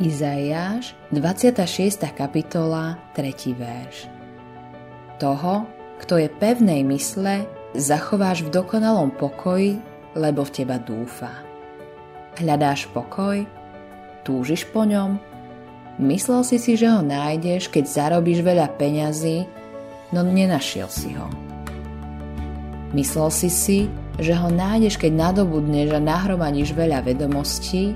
Izaiáš, 0.00 0.96
26. 1.12 2.08
kapitola, 2.16 2.96
3. 3.12 3.52
verš. 3.52 4.08
Toho, 5.20 5.68
kto 6.00 6.16
je 6.16 6.32
pevnej 6.40 6.80
mysle, 6.88 7.44
zachováš 7.76 8.48
v 8.48 8.48
dokonalom 8.48 9.12
pokoji, 9.12 9.76
lebo 10.16 10.40
v 10.40 10.54
teba 10.56 10.80
dúfa. 10.80 11.44
Hľadáš 12.40 12.88
pokoj? 12.96 13.44
Túžiš 14.24 14.72
po 14.72 14.88
ňom? 14.88 15.20
Myslel 16.00 16.48
si 16.48 16.56
si, 16.56 16.80
že 16.80 16.88
ho 16.88 17.04
nájdeš, 17.04 17.68
keď 17.68 17.84
zarobíš 17.84 18.40
veľa 18.40 18.72
peňazí, 18.80 19.44
no 20.16 20.24
nenašiel 20.24 20.88
si 20.88 21.12
ho. 21.12 21.28
Myslel 22.96 23.28
si 23.28 23.52
si, 23.52 23.92
že 24.16 24.32
ho 24.32 24.48
nájdeš, 24.48 24.96
keď 24.96 25.28
nadobudneš 25.28 25.92
a 25.92 26.00
nahromadíš 26.00 26.72
veľa 26.72 27.04
vedomostí, 27.04 27.92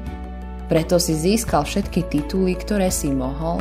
preto 0.68 0.96
si 0.96 1.12
získal 1.12 1.68
všetky 1.68 2.08
tituly, 2.08 2.56
ktoré 2.56 2.88
si 2.88 3.12
mohol, 3.12 3.60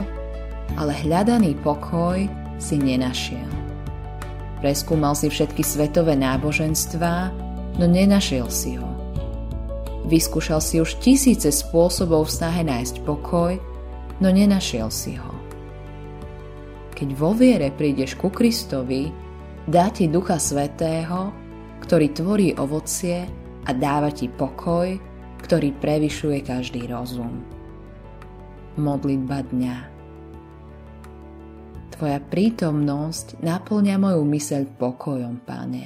ale 0.80 0.96
hľadaný 1.04 1.60
pokoj 1.60 2.24
si 2.58 2.76
nenašiel. 2.80 3.50
Preskúmal 4.64 5.12
si 5.12 5.28
všetky 5.28 5.60
svetové 5.60 6.16
náboženstvá, 6.16 7.36
no 7.76 7.86
nenašiel 7.86 8.48
si 8.48 8.80
ho. 8.80 8.88
Vyskúšal 10.08 10.64
si 10.64 10.80
už 10.80 11.00
tisíce 11.04 11.52
spôsobov 11.52 12.28
v 12.28 12.36
snahe 12.40 12.62
nájsť 12.64 12.96
pokoj, 13.04 13.60
no 14.24 14.28
nenašiel 14.32 14.88
si 14.88 15.20
ho. 15.20 15.36
Keď 16.96 17.10
vo 17.20 17.36
viere 17.36 17.76
prídeš 17.76 18.16
ku 18.16 18.32
Kristovi, 18.32 19.12
dá 19.68 19.92
ti 19.92 20.08
Ducha 20.08 20.40
Svetého, 20.40 21.36
ktorý 21.84 22.08
tvorí 22.16 22.48
ovocie 22.56 23.28
a 23.68 23.72
dáva 23.76 24.12
ti 24.16 24.32
pokoj, 24.32 24.96
ktorý 25.44 25.76
prevyšuje 25.78 26.48
každý 26.48 26.88
rozum. 26.88 27.44
Modlitba 28.80 29.44
dňa 29.46 29.94
Tvoja 31.94 32.18
prítomnosť 32.18 33.46
naplňa 33.46 33.96
moju 34.02 34.26
myseľ 34.26 34.66
pokojom, 34.82 35.46
Pane, 35.46 35.86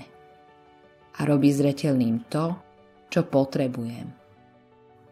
a 1.17 1.19
robí 1.27 1.51
zretelným 1.51 2.25
to, 2.31 2.55
čo 3.11 3.27
potrebujem. 3.27 4.07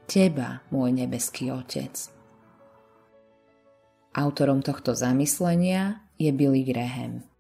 Teba, 0.08 0.64
môj 0.72 0.90
nebeský 0.96 1.52
Otec. 1.52 1.94
Autorom 4.16 4.64
tohto 4.64 4.96
zamyslenia 4.96 6.00
je 6.16 6.32
Billy 6.32 6.64
Graham. 6.64 7.35